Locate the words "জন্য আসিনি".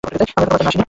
0.59-0.79